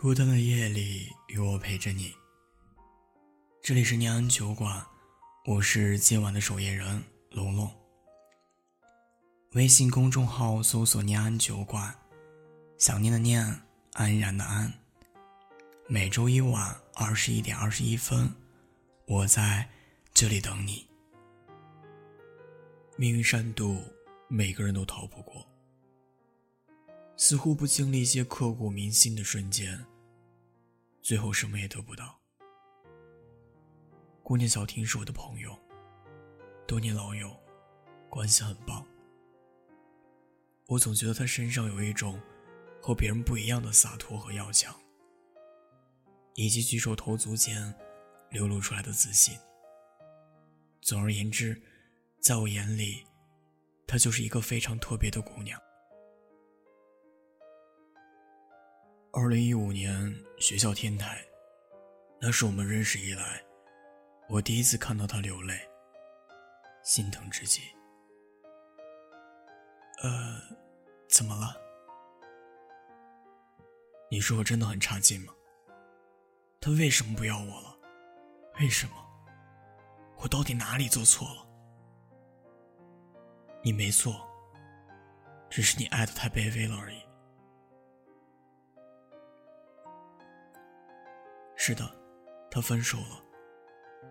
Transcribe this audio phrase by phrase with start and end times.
[0.00, 2.10] 孤单的夜里，有我陪着你。
[3.62, 4.82] 这里是念安酒馆，
[5.44, 7.70] 我是今晚的守夜人龙龙。
[9.52, 11.94] 微信公众号搜索“念安酒馆”，
[12.80, 13.44] 想念的念，
[13.92, 14.72] 安然的安。
[15.86, 18.34] 每周一晚二十一点二十一分，
[19.04, 19.68] 我在
[20.14, 20.88] 这里等你。
[22.96, 23.78] 命运善妒，
[24.28, 25.46] 每个人都逃不过。
[27.22, 29.84] 似乎不经历一些刻骨铭心的瞬间，
[31.02, 32.18] 最后什么也得不到。
[34.22, 35.54] 姑娘小婷是我的朋友，
[36.66, 37.38] 多年老友，
[38.08, 38.86] 关系很棒。
[40.64, 42.18] 我总觉得她身上有一种
[42.80, 44.74] 和别人不一样的洒脱和要强，
[46.36, 47.74] 以及举手投足间
[48.30, 49.38] 流露出来的自信。
[50.80, 51.60] 总而言之，
[52.18, 53.04] 在我眼里，
[53.86, 55.60] 她就是一个非常特别的姑娘。
[59.12, 61.20] 二零一五年学校天台，
[62.20, 63.42] 那是我们认识以来，
[64.28, 65.60] 我第一次看到他流泪，
[66.84, 67.62] 心疼至极。
[70.04, 70.40] 呃，
[71.08, 71.56] 怎么了？
[74.08, 75.34] 你说我真的很差劲吗？
[76.60, 77.76] 他为什么不要我了？
[78.60, 78.92] 为什么？
[80.18, 81.48] 我到底哪里做错了？
[83.60, 84.24] 你没错，
[85.50, 87.09] 只是你爱的太卑微了而已。
[91.62, 91.84] 是的，
[92.50, 93.22] 她分手了，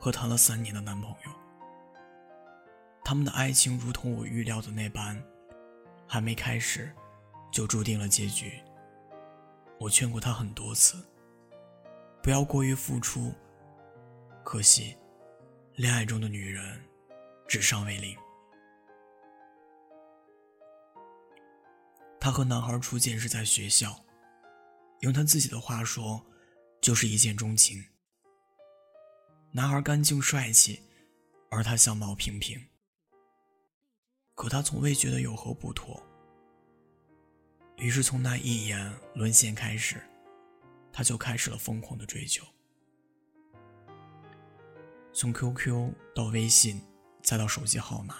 [0.00, 1.30] 和谈了三年的男朋友。
[3.04, 5.22] 他们的爱情如同我预料的那般，
[6.08, 6.92] 还没开始，
[7.52, 8.60] 就注定了结局。
[9.78, 11.00] 我劝过她很多次，
[12.20, 13.32] 不要过于付出。
[14.42, 14.96] 可惜，
[15.76, 16.84] 恋爱中的女人，
[17.46, 18.18] 智商为零。
[22.18, 23.96] 她和男孩初见是在学校，
[24.98, 26.20] 用她自己的话说。
[26.80, 27.84] 就是一见钟情。
[29.52, 30.82] 男孩干净帅气，
[31.50, 32.62] 而她相貌平平。
[34.34, 36.02] 可他从未觉得有何不妥。
[37.78, 39.98] 于是从那一眼沦陷开始，
[40.92, 42.44] 他就开始了疯狂的追求。
[45.14, 46.82] 从 QQ 到微信，
[47.22, 48.18] 再到手机号码，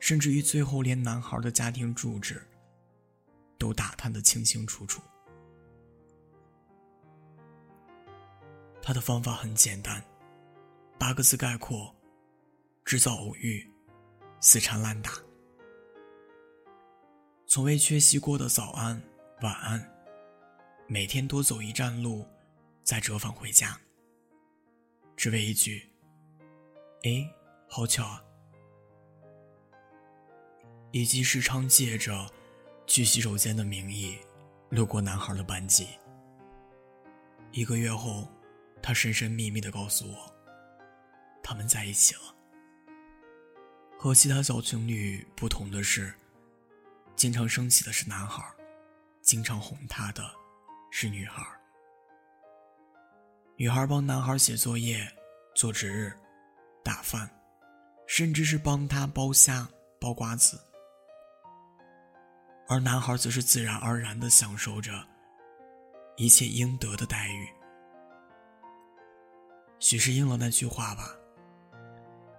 [0.00, 2.42] 甚至于最后连男孩的家庭住址，
[3.58, 5.02] 都打探的清清楚楚。
[8.86, 10.00] 他的方法很简单，
[10.96, 11.92] 八个字概括：
[12.84, 13.68] 制造偶遇，
[14.40, 15.10] 死缠烂打。
[17.48, 19.02] 从未缺席过的早安、
[19.42, 19.84] 晚安，
[20.86, 22.24] 每天多走一站路，
[22.84, 23.76] 再折返回家，
[25.16, 25.90] 只为一句
[27.02, 27.28] ：“哎，
[27.68, 28.22] 好巧啊！”
[30.94, 32.30] 以及时常借着
[32.86, 34.16] 去洗手间的名义，
[34.68, 35.88] 路过男孩的班级。
[37.50, 38.28] 一个月后。
[38.86, 40.32] 他神神秘秘的告诉我，
[41.42, 42.20] 他们在一起了。
[43.98, 46.14] 和其他小情侣不同的是，
[47.16, 48.44] 经常生气的是男孩，
[49.22, 50.22] 经常哄他的
[50.92, 51.44] 是女孩。
[53.56, 55.04] 女孩帮男孩写作业、
[55.52, 56.16] 做值日、
[56.84, 57.28] 打饭，
[58.06, 59.68] 甚至是帮他剥虾、
[59.98, 60.60] 剥瓜子，
[62.68, 65.04] 而男孩则是自然而然的享受着
[66.16, 67.48] 一切应得的待遇。
[69.78, 71.14] 许是应了那句话吧：“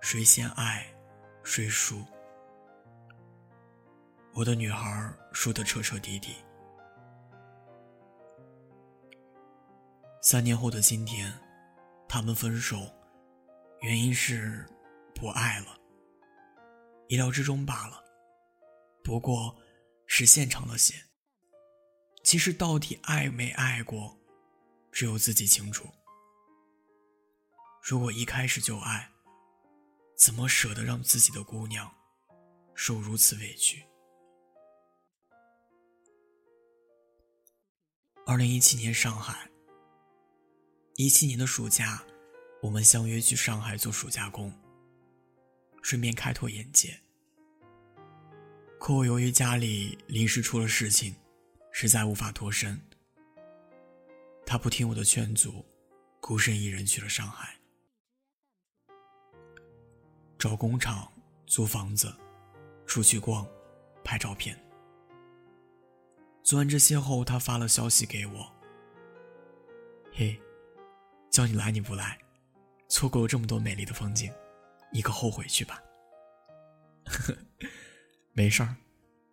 [0.00, 0.86] 谁先爱，
[1.42, 2.04] 谁输。”
[4.34, 6.36] 我的女孩输得彻彻底底。
[10.22, 11.32] 三年后的今天，
[12.08, 12.90] 他们分手，
[13.80, 14.66] 原因是
[15.14, 15.78] 不爱了，
[17.08, 18.02] 意料之中罢了。
[19.04, 19.56] 不过，
[20.06, 20.94] 时间长了些。
[22.24, 24.18] 其实，到底爱没爱过，
[24.90, 25.88] 只有自己清楚。
[27.88, 29.08] 如果一开始就爱，
[30.16, 31.88] 怎么舍得让自己的姑娘
[32.74, 33.86] 受如此委屈？
[38.26, 39.48] 二零一七年上海，
[40.96, 42.02] 一七年的暑假，
[42.60, 44.52] 我们相约去上海做暑假工，
[45.80, 47.00] 顺便开拓眼界。
[48.80, 51.14] 可我由于家里临时出了事情，
[51.70, 52.80] 实在无法脱身。
[54.44, 55.64] 他不听我的劝阻，
[56.20, 57.55] 孤身一人去了上海。
[60.46, 61.10] 找工厂、
[61.44, 62.14] 租房子、
[62.86, 63.44] 出去逛、
[64.04, 64.56] 拍照片。
[66.44, 68.48] 做完这些后，他发了消息给我
[70.14, 70.40] ：“嘿，
[71.32, 72.16] 叫你来你不来，
[72.86, 74.32] 错过了这么多美丽的风景，
[74.92, 75.82] 你可后悔去吧。”
[77.06, 77.38] 呵呵
[78.32, 78.76] 没事儿，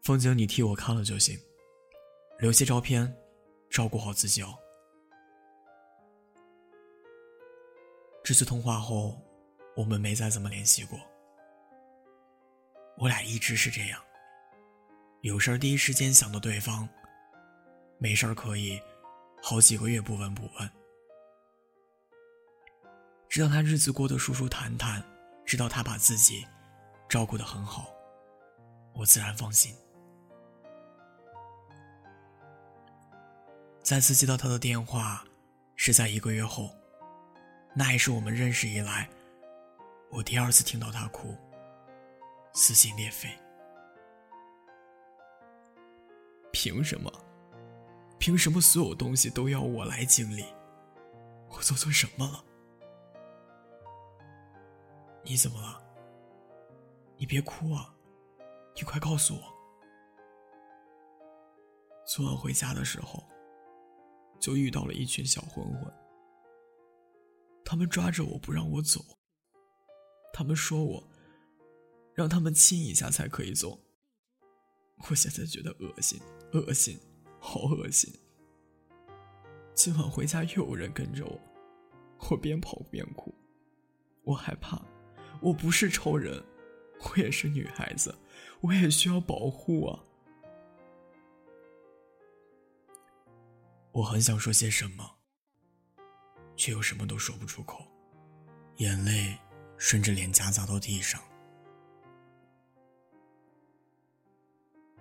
[0.01, 1.39] 风景你替我看了就行，
[2.39, 3.15] 留些照片，
[3.69, 4.57] 照顾好自己哦。
[8.23, 9.22] 这次通话后，
[9.75, 10.99] 我们没再怎么联系过。
[12.97, 13.99] 我俩一直是这样，
[15.21, 16.87] 有事儿第一时间想到对方，
[17.97, 18.79] 没事儿可以
[19.41, 20.69] 好几个月不闻不问。
[23.27, 25.03] 知道他日子过得舒舒坦坦，
[25.43, 26.45] 知道他把自己
[27.09, 27.91] 照顾得很好，
[28.93, 29.75] 我自然放心。
[33.81, 35.25] 再次接到他的电话，
[35.75, 36.69] 是在一个月后，
[37.75, 39.09] 那也是我们认识以来，
[40.13, 41.35] 我第二次听到他哭。
[42.53, 43.27] 撕心裂肺，
[46.51, 47.11] 凭什么？
[48.19, 50.45] 凭什么所有东西都要我来经历？
[51.49, 52.45] 我做错什么了？
[55.23, 55.81] 你怎么了？
[57.17, 57.91] 你别哭啊！
[58.75, 59.41] 你快告诉我。
[62.05, 63.23] 昨晚回家的时候，
[64.39, 65.91] 就遇到了一群小混混，
[67.65, 68.99] 他们抓着我不让我走，
[70.33, 71.09] 他们说我。
[72.15, 73.79] 让他们亲一下才可以走。
[74.97, 76.21] 我现在觉得恶心，
[76.51, 76.99] 恶心，
[77.39, 78.13] 好恶心。
[79.73, 81.41] 今晚回家又有人跟着我，
[82.29, 83.33] 我边跑边哭。
[84.23, 84.79] 我害怕，
[85.41, 86.39] 我不是超人，
[86.99, 88.15] 我也是女孩子，
[88.61, 90.03] 我也需要保护啊。
[93.91, 95.17] 我很想说些什么，
[96.55, 97.87] 却又什么都说不出口，
[98.77, 99.35] 眼泪
[99.85, 101.21] 顺着脸颊砸到地上。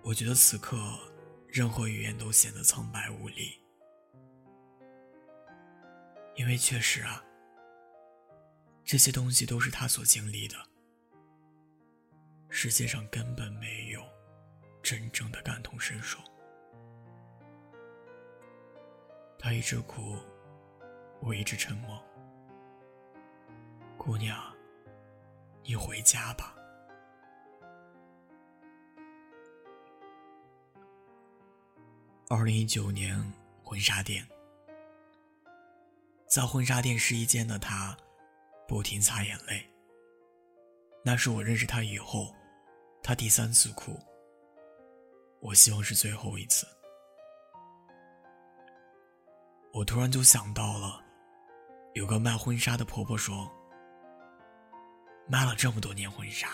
[0.01, 0.77] 我觉得此刻，
[1.47, 3.61] 任何语言都显得苍白无力，
[6.35, 7.23] 因为确实啊，
[8.83, 10.57] 这些东西都是他所经历的。
[12.49, 14.03] 世界上根本没有
[14.81, 16.19] 真正的感同身受。
[19.39, 20.17] 他一直哭，
[21.21, 22.03] 我一直沉默。
[23.97, 24.52] 姑娘，
[25.65, 26.53] 你回家吧。
[32.29, 33.15] 二零一九年
[33.63, 34.27] 婚纱店，
[36.27, 37.95] 在婚纱店试衣间的他，
[38.67, 39.69] 不停擦眼泪。
[41.03, 42.33] 那是我认识他以后，
[43.03, 43.99] 他第三次哭。
[45.41, 46.65] 我希望是最后一次。
[49.73, 51.03] 我突然就想到了，
[51.93, 53.51] 有个卖婚纱的婆婆说，
[55.27, 56.49] 卖了这么多年婚纱，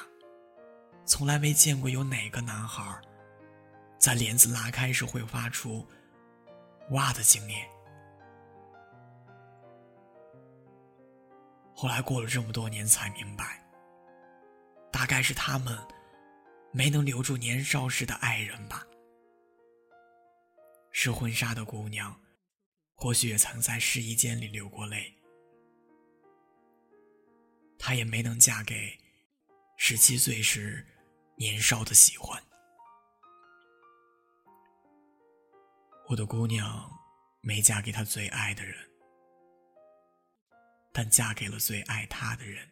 [1.05, 3.01] 从来没见过有哪个男孩
[3.97, 5.85] 在帘子拉开时会发出
[6.91, 7.67] “哇”的经验。
[11.73, 13.63] 后来过了这么多年才明白，
[14.91, 15.77] 大概是他们
[16.71, 18.85] 没能留住年少时的爱人吧。
[20.91, 22.19] 试婚纱的姑娘，
[22.95, 25.18] 或许也曾在试衣间里流过泪。
[27.79, 28.99] 她也没能嫁给
[29.77, 30.85] 十七岁时
[31.37, 32.43] 年少的喜欢。
[36.09, 36.91] 我的姑娘
[37.41, 38.75] 没嫁给她最爱的人，
[40.91, 42.69] 但嫁给了最爱她的人。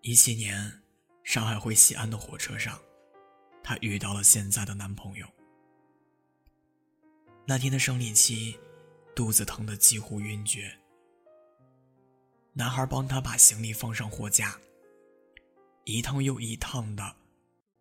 [0.00, 0.82] 一七年，
[1.22, 2.80] 上海回西安的火车上，
[3.62, 5.26] 她遇到了现在的男朋友。
[7.46, 8.58] 那天的生理期，
[9.14, 10.80] 肚子疼得几乎晕厥。
[12.56, 14.56] 男孩帮他把行李放上货架，
[15.82, 17.16] 一趟又一趟的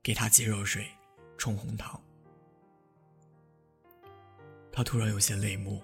[0.01, 0.89] 给他接热水、
[1.37, 2.01] 冲红糖。
[4.71, 5.79] 他突然有些泪目，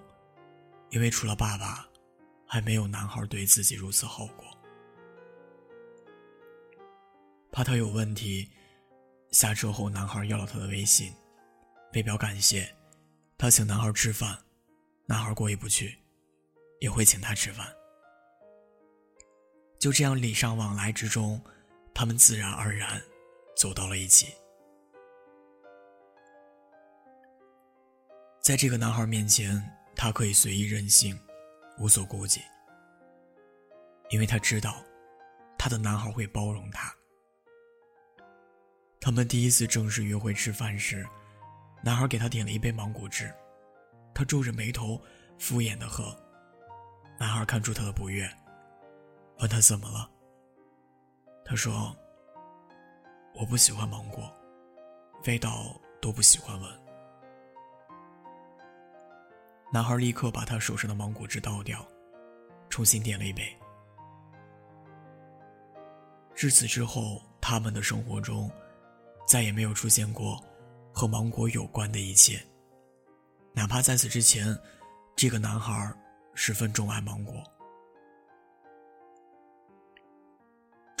[0.90, 1.88] 因为除了爸爸，
[2.44, 4.44] 还没有男孩对自己如此好过。
[7.52, 8.50] 怕他有问题，
[9.30, 11.14] 下车后男孩要了他的微信，
[11.92, 12.74] 为表感谢，
[13.38, 14.36] 他请男孩吃饭，
[15.06, 15.96] 男孩过意不去，
[16.80, 17.72] 也会请他吃饭。
[19.80, 21.42] 就这样礼尚往来之中，
[21.94, 23.00] 他们自然而然
[23.56, 24.34] 走到了一起。
[28.42, 29.58] 在这个男孩面前，
[29.96, 31.18] 他可以随意任性，
[31.78, 32.42] 无所顾忌，
[34.10, 34.84] 因为他知道，
[35.56, 36.94] 他的男孩会包容他。
[39.00, 41.08] 他们第一次正式约会吃饭时，
[41.82, 43.32] 男孩给他点了一杯芒果汁，
[44.14, 45.00] 他皱着眉头，
[45.38, 46.14] 敷衍的喝。
[47.18, 48.30] 男孩看出他的不悦，
[49.40, 50.08] 问他怎么了。
[51.44, 51.96] 他说
[53.34, 54.30] ：“我不喜欢芒果，
[55.26, 56.70] 味道都不喜欢闻。”
[59.72, 61.86] 男孩立刻把他手上的芒果汁倒掉，
[62.68, 63.56] 重新点了一杯。
[66.34, 68.50] 至此之后，他们的生活中
[69.26, 70.42] 再也没有出现过
[70.92, 72.40] 和芒果有关的一切，
[73.52, 74.56] 哪怕在此之前，
[75.16, 75.94] 这个男孩
[76.34, 77.42] 十分钟爱芒果。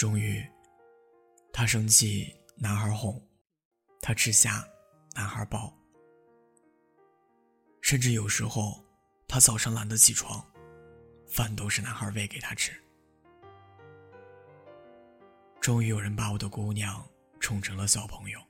[0.00, 0.42] 终于，
[1.52, 3.20] 他生气，男孩哄；
[4.00, 4.66] 他吃虾，
[5.14, 5.70] 男孩抱。
[7.82, 8.82] 甚至有时候，
[9.28, 10.42] 他早上懒得起床，
[11.28, 12.72] 饭都是男孩喂给他吃。
[15.60, 17.06] 终于有人把我的姑娘
[17.38, 18.40] 宠成了小朋友。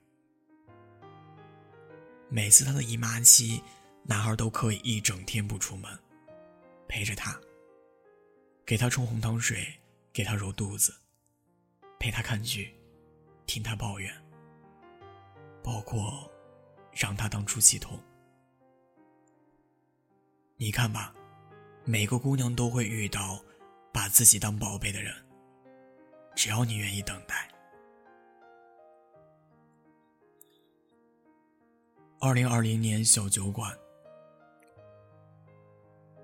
[2.28, 3.60] 每次她的姨妈期，
[4.04, 5.98] 男孩都可以一整天不出门，
[6.86, 7.36] 陪着她，
[8.64, 9.66] 给她冲红糖水，
[10.12, 10.94] 给她揉肚子，
[12.00, 12.74] 陪他看剧，
[13.44, 14.10] 听他抱怨，
[15.62, 16.32] 包括
[16.92, 18.00] 让他当出气筒。
[20.56, 21.14] 你看吧，
[21.84, 23.38] 每个姑娘都会遇到
[23.92, 25.14] 把自己当宝贝的人。
[26.34, 27.46] 只要你愿意等待。
[32.18, 33.76] 二零二零年小酒馆，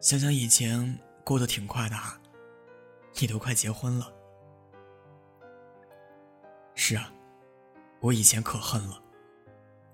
[0.00, 2.18] 想想以前过得挺快的啊，
[3.20, 4.15] 你都快结婚了。
[6.88, 7.12] 是啊，
[7.98, 9.02] 我以前可恨了，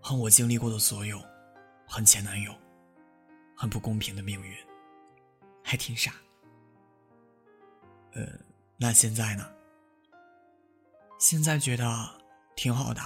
[0.03, 1.19] 恨我经历过的所有，
[1.87, 2.55] 恨前男友，
[3.57, 4.55] 恨不公平的命运，
[5.65, 6.13] 还挺傻。
[8.13, 8.29] 呃，
[8.77, 9.51] 那现在呢？
[11.19, 11.87] 现在觉得
[12.57, 13.01] 挺好的，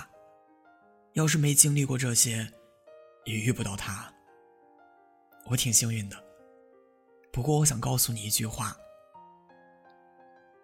[1.12, 2.52] 要是没经历过这些，
[3.24, 4.12] 也遇不到他。
[5.44, 6.16] 我挺幸运的。
[7.32, 8.76] 不过我想告诉你一句话：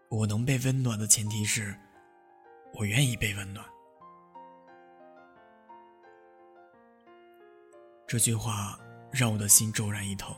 [0.09, 1.73] 我能被温暖的前提是，
[2.75, 3.65] 我愿意被温暖。
[8.07, 8.79] 这句话
[9.11, 10.35] 让我的心骤然一疼，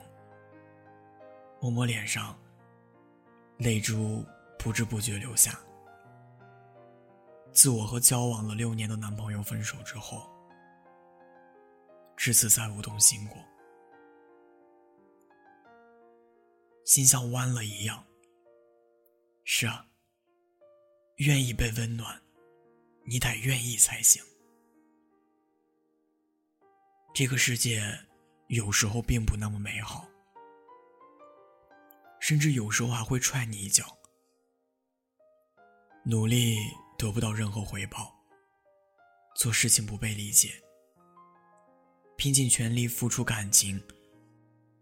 [1.61, 2.39] 摸摸脸上，
[3.59, 4.25] 泪珠
[4.59, 5.59] 不知不觉流下。
[7.53, 10.29] 自我和交往了六年的男朋友分手之后，
[12.17, 13.39] 至此再无动心过，
[16.85, 18.05] 心像弯了一样。
[19.45, 19.87] 是啊，
[21.17, 22.21] 愿意被温暖，
[23.05, 24.23] 你得愿意才行。
[27.15, 28.07] 这个世界
[28.49, 30.09] 有时候并不那么美好，
[32.21, 33.99] 甚至有时候还会踹你一脚。
[36.05, 36.57] 努力。
[36.97, 38.15] 得不到任何回报，
[39.35, 40.63] 做事情不被理解，
[42.17, 43.83] 拼尽全力付出感情，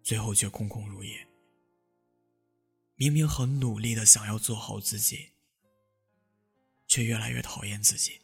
[0.02, 1.26] 最后却空空如也。
[2.96, 5.31] 明明很努力的想要做好自己，
[6.92, 8.20] 却越来越讨厌自己。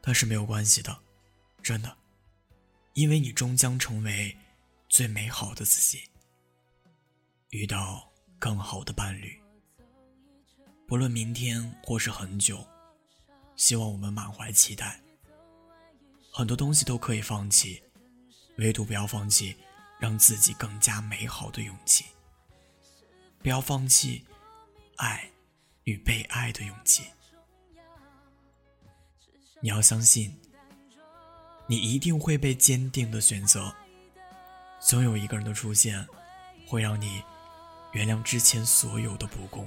[0.00, 0.96] 但是没有关系的，
[1.60, 1.96] 真的，
[2.94, 4.36] 因为你终将成为
[4.88, 6.08] 最美好的自己，
[7.48, 9.42] 遇到更好的伴侣。
[10.86, 12.64] 不论明天或是很久，
[13.56, 15.00] 希望我们满怀期待。
[16.32, 17.82] 很多东西都可以放弃，
[18.58, 19.56] 唯独不要放弃
[19.98, 22.04] 让自己更加美好的勇气。
[23.42, 24.24] 不要放弃
[25.00, 25.30] 爱
[25.84, 27.04] 与被爱的勇气。
[29.60, 30.38] 你要相信，
[31.66, 33.74] 你一定会被坚定的选择。
[34.78, 36.06] 总有一个人的出现，
[36.66, 37.22] 会让你
[37.92, 39.66] 原谅之前所有的不公。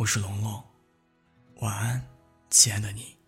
[0.00, 0.64] 我是龙龙，
[1.56, 2.02] 晚安，
[2.48, 3.19] 亲爱的你。